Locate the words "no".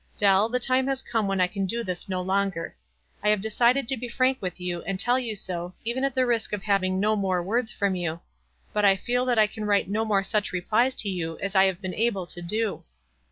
2.09-2.23, 6.99-7.15, 9.89-10.03